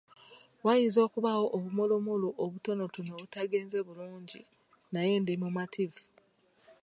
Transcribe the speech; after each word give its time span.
Wayinza 0.65 0.99
okubaawo 1.07 1.45
obumulumulu 1.55 2.29
obutonotono 2.43 3.09
obutagenze 3.17 3.77
bulungi 3.87 4.41
naye 4.93 5.13
ndi 5.21 5.33
mumativu. 5.41 6.03